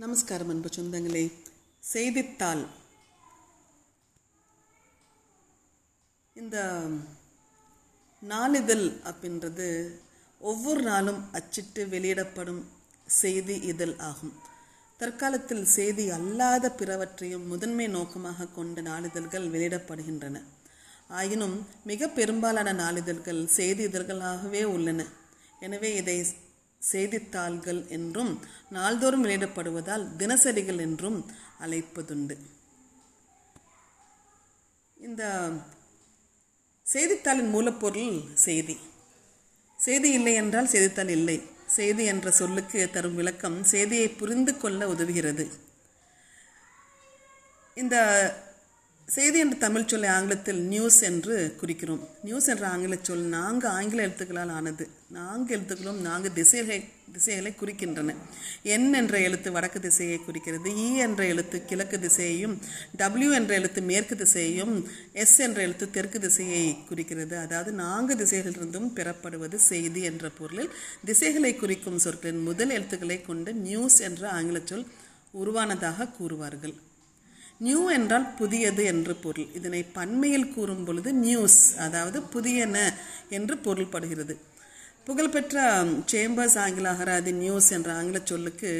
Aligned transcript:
நமஸ்காரம் 0.00 0.48
அன்பு 0.48 0.68
சொந்தங்களே. 0.76 1.32
செய்தித்தாள். 1.80 2.66
இந்த 6.34 6.82
நாளிதழ் 8.20 8.84
அப்படின்றது 9.10 9.66
ஒவ்வொரு 10.38 10.82
நாளும் 10.82 11.20
அச்சிட்டு 11.32 11.86
வெளியிடப்படும் 11.86 12.62
செய்தி 13.06 13.60
இதழ் 13.60 13.94
ஆகும். 13.96 14.32
தற்காலத்தில் 14.98 15.64
செய்தி 15.64 16.10
அல்லாத 16.10 16.70
பிறவற்றையும் 16.70 17.46
முதன்மை 17.46 17.86
நோக்கமாக 17.86 18.46
கொண்ட 18.46 18.80
நாளிதழ்கள் 18.80 19.52
வெளியிடப்படுகின்றன. 19.54 20.42
ஆயினும் 21.08 21.66
மிக 21.84 22.08
பெரும்பாலான 22.08 22.72
நாளிதழ்கள் 22.72 23.44
செய்தி 23.44 23.84
இதழ்களாகவே 23.86 24.64
உள்ளன. 24.64 25.04
எனவே 25.60 25.94
இதை 25.94 26.26
செய்தித்தாள்கள் 26.78 27.86
என்றும் 27.88 28.40
நாள்தோறும் 28.70 29.24
வெளியிடப்படுவதால் 29.24 30.04
தினசரிகள் 30.16 30.78
என்றும் 30.78 31.30
அழைப்பதுண்டு. 31.60 32.36
இந்த 34.96 35.50
செய்தித்தாளின் 36.82 37.54
மூலப்பொருள் 37.54 38.34
செய்தி. 38.34 38.76
செய்தி 39.76 40.12
இல்லை 40.12 40.34
என்றால் 40.34 40.66
செய்தித்தாள் 40.66 41.08
இல்லை. 41.08 41.42
செய்தி 41.66 42.04
என்ற 42.04 42.30
சொல்லுக்கு 42.30 42.90
தரும் 42.90 43.14
விளக்கம் 43.14 43.64
செய்தியை 43.64 44.08
புரிந்து 44.08 44.56
கொள்ள 44.56 44.86
உதவுகிறது. 44.86 45.46
இந்த 47.74 47.96
செய்தி 49.08 49.38
என்ற 49.38 49.56
தமிழ் 49.56 49.86
சொல்லை 49.86 50.08
ஆங்கிலத்தில் 50.08 50.58
நியூஸ் 50.62 51.00
என்று 51.00 51.56
குறிக்கிறோம். 51.60 52.00
நியூஸ் 52.22 52.46
என்ற 52.46 52.68
ஆங்கில 52.68 52.96
சொல் 53.02 53.18
நான்கு 53.18 53.68
ஆங்கில 53.68 54.06
எழுத்துக்களால் 54.06 54.50
ஆனது. 54.50 54.88
நான்கு 55.08 55.56
எழுத்துக்களும் 55.56 56.00
நான்கு 56.00 56.32
திசைகளை 56.32 56.84
திசைகளை 57.12 57.54
குறிக்கின்றன. 57.60 58.14
என் 58.62 58.92
என்ற 58.92 59.18
எழுத்து 59.18 59.52
வடக்கு 59.52 59.80
திசையை 59.80 60.18
குறிக்கிறது. 60.18 60.70
இ 60.70 60.96
என்ற 60.96 61.26
எழுத்து 61.26 61.64
கிழக்கு 61.64 61.98
திசையையும் 61.98 62.58
டபிள்யூ 62.96 63.30
என்ற 63.32 63.54
எழுத்து 63.54 63.82
மேற்கு 63.82 64.16
திசையையும் 64.16 64.88
எஸ் 65.12 65.38
என்ற 65.38 65.62
எழுத்து 65.62 65.90
தெற்கு 65.90 66.20
திசையை 66.20 66.76
குறிக்கிறது. 66.88 67.38
அதாவது 67.38 67.72
நான்கு 67.72 68.14
திசைகளிலிருந்தும் 68.14 68.92
பெறப்படுவது 68.94 69.54
செய்தி 69.54 70.02
என்ற 70.02 70.28
பொருளில். 70.28 70.70
திசைகளை 71.04 71.56
குறிக்கும் 71.56 71.98
சொற்களின் 71.98 72.42
முதல் 72.42 72.70
எழுத்துக்களை 72.70 73.22
கொண்டு 73.22 73.54
நியூஸ் 73.54 73.98
என்ற 73.98 74.30
ஆங்கில 74.30 74.60
சொல் 74.64 74.86
உருவானதாக 75.30 76.08
கூறுவார்கள். 76.20 76.76
நியூ 77.66 77.80
என்றால் 77.96 78.26
புதியது 78.40 78.82
என்று 78.92 79.14
பொருள். 79.22 79.48
இதனை 79.58 79.80
பன்மையில் 79.96 80.52
கூறும் 80.54 80.84
பொழுது 80.88 81.10
நியூஸ் 81.24 81.60
அதாவது 81.84 82.18
புதியன 82.34 82.76
என்று 83.38 83.54
பொருள்படுகிறது. 83.66 84.34
புகழ்பெற்ற 85.06 85.58
சேம்பர்ஸ் 86.12 86.56
ஆங்கில 86.62 86.90
அகராதி 86.94 87.32
நியூஸ் 87.42 87.68
என்ற 87.76 87.88
ஆங்கில 87.98 88.18
சொல்லுக்கு 88.30 88.70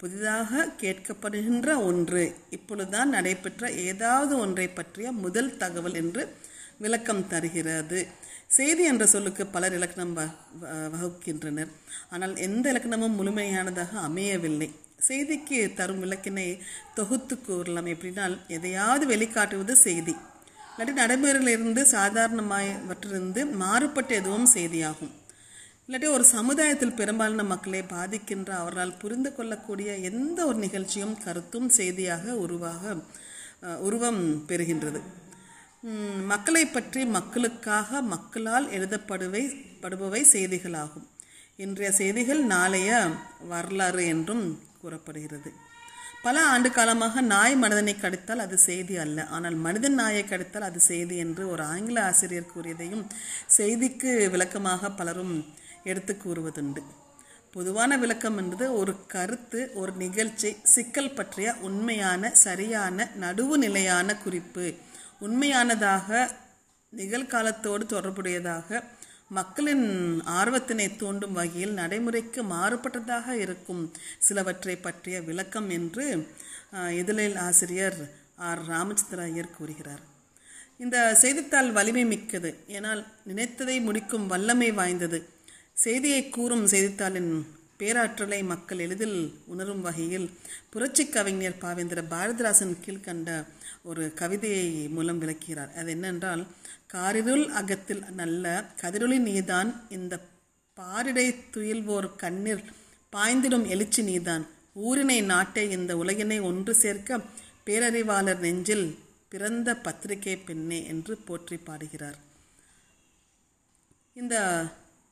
புதிதாக 0.00 0.64
கேட்கப்படுகின்ற 0.82 1.68
ஒன்று 1.88 2.22
இப்பொழுதுதான் 2.56 3.12
நடைபெற்ற 3.16 3.70
ஏதாவது 3.88 4.32
ஒன்றை 4.44 4.66
பற்றிய 4.78 5.10
முதல் 5.24 5.52
தகவல் 5.62 5.98
என்று 6.02 6.22
விளக்கம் 6.84 7.26
தருகிறது. 7.32 8.00
செய்தி 8.56 8.82
என்ற 8.90 9.04
சொல்லுக்கு 9.12 9.42
பலர் 9.54 9.76
இலக்கணம் 9.76 10.16
வகுக்கின்றனர். 10.94 11.70
ஆனால் 12.12 12.34
எந்த 12.46 12.66
இலக்கணமும் 12.72 13.16
முழுமையானதாக 13.20 13.92
அமையவில்லை. 14.08 14.68
செய்திக்கு 14.98 15.74
தரும் 15.74 16.02
விளக்கினை 16.04 16.46
தொகுத்து 16.94 17.34
கூறலாம். 17.40 17.86
எப்படின்னால் 17.86 18.36
எதையாவது 18.48 19.04
வெளிக்காட்டுவது 19.12 19.72
செய்தி. 19.72 20.14
இல்லாட்டி 20.70 20.94
நடைமுறையிலிருந்து 21.02 21.82
சாதாரணமாயவற்றிலிருந்து 21.92 23.42
மாறுபட்ட 23.62 24.10
எதுவும் 24.14 24.48
செய்தியாகும். 24.54 25.12
இல்லாட்டி 25.86 26.08
ஒரு 26.16 26.24
சமுதாயத்தில் 26.24 26.98
பெரும்பாலான 27.00 27.42
மக்களை 27.42 27.82
பாதிக்கின்ற 27.82 28.50
அவரால் 28.62 28.98
புரிந்து 29.02 29.30
கொள்ளக்கூடிய 29.34 29.90
எந்த 30.10 30.38
ஒரு 30.46 30.58
நிகழ்ச்சியும் 30.58 31.16
கருத்தும் 31.24 31.68
செய்தியாக 31.68 32.34
உருவாக 32.36 32.96
உருவம் 33.88 34.22
பெறுகின்றது. 34.48 35.00
மக்களை 36.32 36.66
பற்றி 36.66 37.00
மக்களுக்காக 37.16 38.00
மக்களால் 38.02 38.66
எழுதப்படுவை 38.76 39.42
படுபவை 39.82 40.22
செய்திகளாகும். 40.32 41.06
இன்றைய 41.56 41.90
செய்திகள் 41.98 42.42
நாளைய 42.44 42.90
வரலாறு 43.48 44.02
என்றும் 44.06 44.44
கூறப்படுகிறது. 44.86 45.52
பல 46.24 46.36
ஆண்டு 46.52 46.68
காலமாக 46.76 47.20
நாய் 47.32 47.54
மனிதனை 47.62 47.94
கடித்தால் 47.96 48.44
அது 48.44 48.56
செய்தி 48.68 48.94
அல்ல. 49.04 49.18
ஆனால் 49.36 49.56
மனிதன் 49.66 49.98
நாயை 50.00 50.22
கடித்தால் 50.24 50.68
அது 50.68 50.80
செய்தி 50.90 51.16
என்று 51.24 51.42
ஒரு 51.52 51.62
ஆங்கில 51.72 51.98
ஆசிரியர் 52.10 52.52
கூறியதையும் 52.54 53.04
செய்திக்கு 53.58 54.12
விளக்கமாக 54.34 54.90
பலரும் 55.00 55.34
எடுத்து 55.90 56.12
கூறுவதுண்டு. 56.14 56.82
பொதுவான 57.54 57.92
விளக்கம் 58.02 58.38
என்பது 58.40 58.64
ஒரு 58.80 58.92
கருத்து 59.14 59.60
ஒரு 59.80 59.92
நிகழ்ச்சி 60.02 60.50
சிக்கல் 60.74 61.14
பற்றிய 61.18 61.54
உண்மையான 61.68 62.30
சரியான 62.46 63.06
நடுவு 63.24 63.54
நிலையான 63.64 64.16
குறிப்பு. 64.24 64.66
உண்மையானதாக 65.26 66.08
நிகழ்காலத்தோடு 66.92 67.84
தொடர்புடையதாக 67.94 68.82
மக்களின் 69.30 69.86
ஆர்வத்தினை 70.38 70.96
தூண்டும் 70.96 71.32
வகையில் 71.32 71.72
நடைமுறைக்கு 71.72 72.40
மாறுபட்டதாக 72.42 73.28
இருக்கும் 73.44 73.82
சிலவற்றை 74.18 74.76
பற்றிய 74.76 75.16
விளக்கம் 75.28 75.68
என்று 75.70 76.04
இதழில் 77.00 77.36
ஆசிரியர் 77.46 77.98
ஆர். 78.48 78.62
ராமச்சந்திர 78.68 79.20
ஐயர் 79.22 79.56
கூறுகிறார். 79.56 80.02
இந்த 80.84 80.96
செய்தித்தாள் 81.14 81.70
வலிமை 81.72 82.04
மிக்கது. 82.04 82.50
ஏனால் 82.68 83.02
நினைத்ததை 83.28 83.76
முடிக்கும் 83.80 84.26
வல்லமை 84.26 84.70
வாய்ந்தது. 84.72 85.18
செய்தியை 85.84 86.22
கூறும் 86.28 86.66
செய்தித்தாளின் 86.66 87.32
பேராற்றலை 87.76 88.42
மக்கள் 88.42 88.78
எளிதில் 88.78 89.18
உணரும் 89.46 89.80
வகையில் 89.80 90.30
புரட்சி 90.70 91.04
கவிஞர் 91.08 91.60
பாவேந்திர 91.60 92.02
பாரதிராசன் 92.10 92.76
கீழ்கண்ட 92.84 93.30
ஒரு 93.82 94.12
கவிதையை 94.14 94.88
மூலம் 94.88 95.20
விளக்கிறார் 95.20 95.74
அது 95.74 95.90
என்னென்றால் 95.94 96.42
காரிருள் 96.92 97.44
அகத்தில் 97.48 98.02
நல்ல 98.10 98.64
கதிரொளி 98.82 99.18
நீதான் 99.18 99.70
இந்த 99.88 100.14
பாரிடை 100.76 101.26
துயில்வோர் 101.54 102.08
கண்ணீர் 102.16 102.62
பாய்ந்திடும் 103.12 103.66
எழுச்சி 103.68 104.02
நீதான். 104.02 104.44
ஊரினை 104.72 105.20
நாட்டை 105.22 105.70
இந்த 105.70 105.92
உலகினை 105.96 106.38
ஒன்று 106.42 106.74
சேர்க்க 106.74 107.20
பேரறிவாளர் 107.66 108.38
நெஞ்சில் 108.38 108.86
பிறந்த 109.28 109.68
பத்திரிகை 109.76 110.36
பெண்ணே 110.36 110.86
என்று 110.86 111.16
போற்றி 111.16 111.56
பாடுகிறார். 111.56 112.18
இந்த 114.12 114.34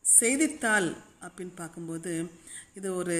செய்தித்தாள் 0.05 0.89
அப்படின்னு 1.25 1.55
பார்க்கும்போது 1.57 2.13
இது 2.79 2.89
ஒரு 2.97 3.17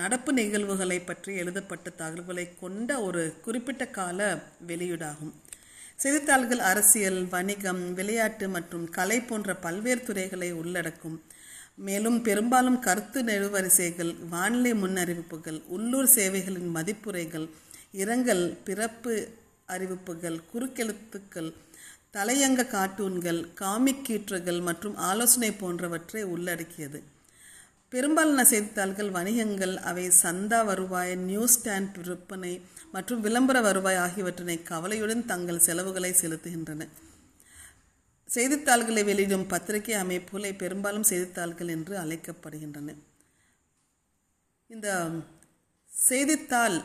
நடப்பு 0.00 0.30
நிகழ்வுகளை 0.32 0.98
பற்றி 1.00 1.30
எழுதப்பட்ட 1.42 1.90
தகவல்களை 1.90 2.44
கொண்ட 2.60 2.90
ஒரு 3.00 3.22
குறிப்பிட்ட 3.44 3.84
கால 3.98 4.18
வெளியீடாகும். 4.68 5.32
செய்தித்தாள்கள் 5.96 6.62
அரசியல் 6.70 7.20
வணிகம் 7.28 7.82
விளையாட்டு 7.94 8.46
மற்றும் 8.48 8.86
கலை 8.96 9.18
போன்ற 9.20 9.56
பல்வேறு 9.56 10.02
துறைகளை 10.02 10.50
உள்ளடக்கும். 10.52 11.16
மேலும் 11.86 12.18
பெரும்பாலும் 12.22 12.78
கருத்து 12.78 13.20
நெடுவரிசைகள் 13.22 14.12
வானிலை 14.32 14.72
முன்னறிவிப்புகள் 14.82 15.58
உள்ளூர் 15.76 16.10
சேவைகளின் 16.16 16.70
மதிப்புரைகள் 16.76 17.46
இரங்கல் 18.02 18.44
பிறப்பு 18.64 19.14
அறிவிப்புகள் 19.66 20.38
குறுக்கெழுத்துக்கள் 20.52 21.50
தலையங்க 22.14 22.66
கார்ட்டூன்கள் 22.66 23.54
காமிக் 23.54 24.04
கீற்றுகள் 24.08 24.62
மற்றும் 24.62 24.96
ஆலோசனை 24.96 25.52
போன்றவற்றை 25.52 26.22
உள்ளடக்கியது. 26.22 27.02
பெரும்பாலான 27.88 28.44
செய்தித்தாள்கள் 28.44 29.10
வணிகங்கள் 29.10 29.76
அவை 29.76 30.10
சந்தா 30.22 30.64
வருவாய் 30.64 31.14
நியூஸ் 31.14 31.56
ஸ்டாண்ட் 31.58 31.96
விற்பனை 32.06 32.60
மற்றும் 32.92 33.20
விளம்பர 33.20 33.60
வருவாய் 33.60 33.96
ஆகியவற்றினை 33.96 34.62
கவலையுடன் 34.62 35.26
தங்கள் 35.26 35.58
செலவுகளை 35.58 36.10
செலுத்துகின்றன. 36.12 36.88
செய்தித்தாள்களை 38.28 39.04
வெளியிடும் 39.04 39.46
பத்திரிகை 39.46 39.94
அமைப்புகளை 39.94 40.52
பெரும்பாலும் 40.52 41.02
செய்தித்தாள்கள் 41.02 41.68
என்று 41.68 41.94
அழைக்கப்படுகின்றன. 41.98 42.94
இந்த 44.70 44.88
செய்தித்தாள் 45.92 46.76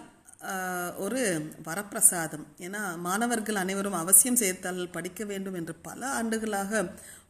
ஒரு 1.06 1.22
வரப்பிரசாதம். 1.68 2.44
ஏன்னா 2.66 2.82
மாணவர்கள் 3.08 3.60
அனைவரும் 3.62 3.98
அவசியம் 4.02 4.38
செய்தித்தாள்கள் 4.42 4.96
படிக்க 4.98 5.26
வேண்டும் 5.32 5.58
என்று 5.60 5.74
பல 5.88 6.02
ஆண்டுகளாக 6.20 6.82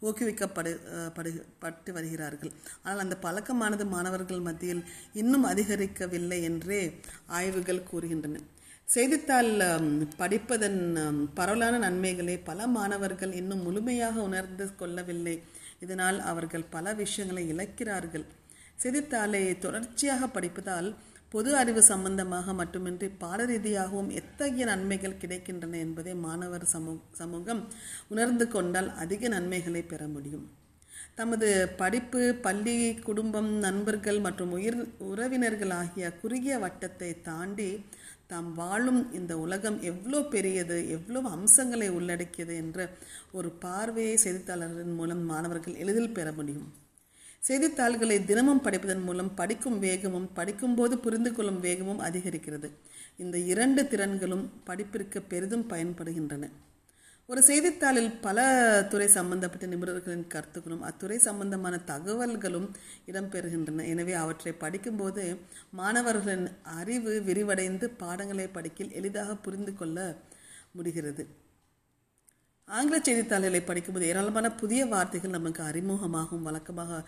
ஊக்குவிக்கப்படு 0.07 0.71
படு 1.17 1.31
பட்டு 1.63 1.89
வருகிறார்கள். 1.97 2.51
ஆனால் 2.83 3.03
அந்த 3.05 3.15
பழக்கமானது 3.25 3.85
மாணவர்கள் 3.95 4.45
மத்தியில் 4.47 4.83
இன்னும் 5.21 5.49
அதிகரிக்கவில்லை 5.51 6.39
என்றே 6.49 6.81
ஆய்வுகள் 7.39 7.87
கூறுகின்றன. 7.91 8.43
செய்தித்தாள் 8.87 9.51
படிப்பதன் 10.21 10.81
பரவலான 11.39 11.81
நன்மைகளை 11.85 12.35
பல 12.49 12.67
மாணவர்கள் 12.77 13.33
இன்னும் 13.41 13.65
முழுமையாக 13.67 14.15
உணர்ந்து 14.29 14.67
கொள்ளவில்லை. 14.81 15.35
இதனால் 15.85 16.17
அவர்கள் 16.31 16.71
பல 16.75 16.93
விஷயங்களை 17.03 17.43
இழக்கிறார்கள். 17.53 18.25
செய்தித்தாளை 18.83 19.43
தொடர்ச்சியாக 19.65 20.27
படிப்பதால் 20.35 20.89
பொது 21.33 21.49
அறிவு 21.55 21.81
சம்பந்தமாக 21.89 22.53
மட்டுமின்றி 22.59 23.07
பாட 23.23 23.39
ரீதியாகவும் 23.45 24.09
எத்தகைய 24.19 24.65
நன்மைகள் 24.69 25.19
கிடைக்கின்றன 25.23 25.77
என்பதை 25.85 26.13
மாணவர் 26.25 26.65
சமூ 26.73 26.93
சமூகம் 27.19 27.61
உணர்ந்து 28.13 28.47
கொண்டால் 28.47 28.89
அதிக 29.03 29.27
நன்மைகளை 29.27 29.83
பெற 29.91 30.01
முடியும். 30.07 30.45
தமது 31.19 31.47
படிப்பு 31.81 32.21
பள்ளி 32.45 32.75
குடும்பம் 33.07 33.51
நண்பர்கள் 33.65 34.19
மற்றும் 34.19 34.51
உயிர் 34.57 34.79
உறவினர்கள் 35.11 35.73
ஆகிய 35.81 36.11
குறுகிய 36.21 36.57
வட்டத்தை 36.65 37.09
தாண்டி 37.21 37.69
தாம் 38.31 38.51
வாழும் 38.53 39.01
இந்த 39.13 39.33
உலகம் 39.45 39.79
எவ்வளோ 39.91 40.19
பெரியது 40.33 40.77
எவ்வளோ 40.95 41.21
அம்சங்களை 41.37 41.87
உள்ளடக்கியது 41.89 42.55
என்ற 42.63 42.79
ஒரு 43.37 43.51
பார்வையை 43.65 44.17
செய்தித்தாளர்களின் 44.23 44.99
மூலம் 44.99 45.25
மாணவர்கள் 45.31 45.79
எளிதில் 45.83 46.15
பெற 46.19 46.29
முடியும். 46.31 46.69
செய்தித்தாள்களை 47.47 48.25
தினமும் 48.25 48.63
படிப்பதன் 48.63 49.03
மூலம் 49.03 49.33
படிக்கும் 49.35 49.79
வேகமும் 49.79 50.29
படிக்கும்போது 50.33 50.97
புரிந்து 50.97 51.31
கொள்ளும் 51.33 51.59
வேகமும் 51.59 52.01
அதிகரிக்கிறது. 52.01 52.69
இந்த 53.17 53.37
இரண்டு 53.37 53.81
திறன்களும் 53.83 54.43
படிப்பிற்கு 54.63 55.21
பெரிதும் 55.21 55.69
பயன்படுகின்றன. 55.69 56.47
ஒரு 57.29 57.41
செய்தித்தாளில் 57.41 58.11
பல 58.21 58.37
துறை 58.91 59.07
சம்பந்தப்பட்ட 59.07 59.65
நிபுணர்களின் 59.67 60.27
கருத்துக்களும் 60.27 60.81
அத்துறை 60.81 61.17
சம்பந்தமான 61.17 61.75
தகவல்களும் 61.91 62.69
இடம்பெறுகின்றன. 63.07 63.85
எனவே 63.87 64.13
அவற்றை 64.13 64.53
படிக்கும்போது 64.53 65.23
மாணவர்களின் 65.71 66.47
அறிவு 66.79 67.13
விரிவடைந்து 67.27 67.87
பாடங்களை 67.97 68.47
படிக்கில் 68.47 68.91
எளிதாக 68.91 69.35
புரிந்து 69.35 69.75
கொள்ள 69.75 70.15
முடிகிறது. 70.71 71.25
ஆங்கில 72.77 72.97
செய்தித்தாள்களை 73.07 73.61
படிக்கும்போது 73.69 74.09
ஏராளமான 74.11 74.47
புதிய 74.61 74.81
வார்த்தைகள் 74.93 75.37
நமக்கு 75.37 75.61
அறிமுகமாகும் 75.69 76.45
வழக்கமாக 76.47 76.99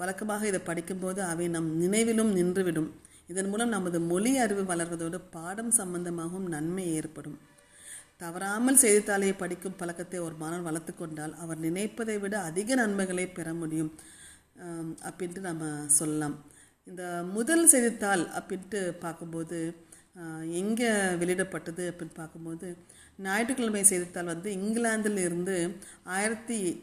வழக்கமாக 0.00 0.46
இதை 0.50 0.60
படிக்கும்போது 0.68 1.20
அவை 1.32 1.44
நம் 1.56 1.68
நினைவிலும் 1.82 2.32
நின்றுவிடும். 2.38 2.88
இதன் 3.32 3.48
மூலம் 3.52 3.74
நமது 3.74 3.98
மொழி 4.10 4.32
அறிவு 4.44 4.62
வளர்வதோடு 4.70 5.18
பாடம் 5.36 5.70
சம்பந்தமாகவும் 5.78 6.48
நன்மை 6.54 6.84
ஏற்படும். 6.98 7.38
தவறாமல் 8.22 8.80
செய்தித்தாளை 8.82 9.30
படிக்கும் 9.42 9.78
பழக்கத்தை 9.80 10.18
ஒரு 10.26 10.36
மாணவர் 10.42 10.68
வளர்த்து 10.68 10.92
கொண்டால் 10.94 11.34
அவர் 11.44 11.58
நினைப்பதை 11.66 12.16
விட 12.24 12.34
அதிக 12.50 12.76
நன்மைகளை 12.82 13.26
பெற 13.38 13.48
முடியும் 13.62 13.90
அப்படின்ட்டு 15.08 15.40
நம்ம 15.48 15.64
சொல்லலாம். 15.98 16.36
இந்த 16.86 17.02
முதல் 17.36 17.64
செய்தித்தாள் 17.72 18.24
அப்படின்ட்டு 18.38 18.80
பார்க்கும்போது 19.04 19.58
எங்கே 20.60 20.90
வெளியிடப்பட்டது 21.22 21.84
அப்படின்னு 21.90 22.18
பார்க்கும்போது 22.22 22.68
ஞாயிற்றுக்கிழமை 23.18 23.84
செய்தித்தாள் 23.84 24.24
வந்து 24.24 24.50
இங்கிலாந்தில் 24.52 25.16
இருந்து 25.16 25.76
ஆயிரத்தி 26.04 26.82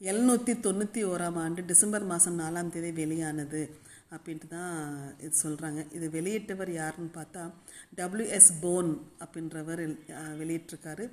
எழுநூற்றி 0.00 0.52
தொண்ணூற்றி 0.60 1.04
ஓராம் 1.04 1.38
ஆண்டு 1.38 1.64
டிசம்பர் 1.64 2.04
மாதம் 2.04 2.38
நாலாம் 2.40 2.70
தேதி 2.70 2.92
வெளியானது 2.92 3.70
அப்படின்ட்டு 4.10 4.48
தான் 4.48 4.74
இது 5.20 5.32
சொல்கிறாங்க 5.42 5.94
இது 5.94 6.08
வெளியிட்டவர் 6.08 6.70
யாருன்னு 6.70 7.10
பார்த்தா 7.14 7.50
டபிள்யூஎஸ் 7.96 8.50
போன் 8.60 8.90
அப்படின்றவர் 9.20 9.82
வெளியிட்டிருக்காரு. 10.38 11.10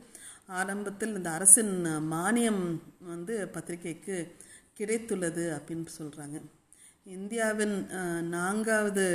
ஆரம்பத்தில் 0.47 1.15
இந்த 1.15 1.29
அரசின் 1.29 1.85
மானியம் 2.11 2.79
வந்து 2.99 3.47
பத்திரிகைக்கு 3.47 4.31
கிடைத்துள்ளது 4.79 5.45
அப்படின்னு 5.57 5.85
சொல்கிறாங்க 5.99 6.41
இந்தியாவின் 7.05 7.87
நான்காவது 8.19 9.05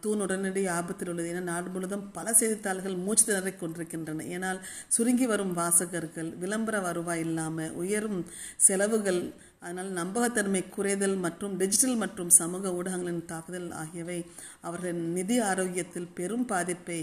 தூண் 0.00 0.22
உடனடி 0.24 0.62
ஆபத்தில் 0.76 1.10
உள்ளது. 1.10 1.28
என 1.28 1.40
நாடு 1.40 1.68
முழுவதும் 1.74 2.04
பல 2.16 2.32
செய்தித்தாள்கள் 2.40 2.96
மூச்சு 3.04 3.24
திணறிக் 3.28 3.60
கொண்டிருக்கின்றன. 3.60 4.26
ஏனால் 4.34 4.60
சுருங்கி 4.88 5.26
வரும் 5.26 5.52
வாசகர்கள் 5.52 6.30
விளம்பர 6.42 6.80
வருவாய் 6.80 7.22
இல்லாமல் 7.26 7.72
உயரும் 7.82 8.18
செலவுகள் 8.66 9.22
அதனால் 9.64 9.90
நம்பகத்தன்மை 10.00 10.62
குறைதல் 10.76 11.16
மற்றும் 11.24 11.56
டிஜிட்டல் 11.56 11.98
மற்றும் 12.04 12.30
சமூக 12.40 12.72
ஊடகங்களின் 12.78 13.24
தாக்குதல் 13.24 13.70
ஆகியவை 13.82 14.18
அவர்களின் 14.60 15.04
நிதி 15.12 15.36
ஆரோக்கியத்தில் 15.50 16.12
பெரும் 16.14 16.46
பாதிப்பை 16.46 16.98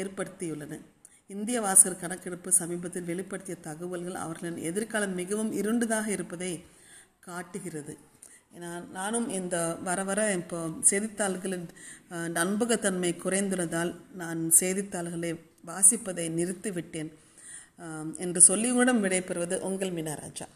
ஏற்படுத்தியுள்ளன. 0.00 0.80
இந்திய 1.34 1.60
வாசகர் 1.60 2.02
கணக்கெடுப்பு 2.02 2.50
சமீபத்தில் 2.52 3.08
வெளிப்படுத்திய 3.10 3.56
தகவல்கள் 3.60 4.22
அவர்களின் 4.24 4.60
எதிர்காலம் 4.70 5.14
மிகவும் 5.14 5.52
இருண்டதாக 5.52 6.06
இருப்பதை 6.08 6.52
காட்டுகிறது. 7.20 7.94
ஏன்னா 8.52 8.90
நானும் 8.90 9.28
இந்த 9.28 9.56
வர 9.82 10.04
வர 10.04 10.20
இப்போ 10.32 10.58
செய்தித்தாள்களின் 10.80 11.66
நண்பகத்தன்மை 12.32 13.10
குறைந்துள்ளதால் 13.24 13.92
நான் 14.14 14.50
செய்தித்தாள்களை 14.50 15.32
வாசிப்பதை 15.66 16.26
நிறுத்திவிட்டேன். 16.38 17.10
என்று 18.16 18.40
சொல்லியுடன் 18.48 19.02
விடைபெறுவது 19.04 19.56
உங்கள் 19.60 19.92
மீனாராஜா 19.92 20.46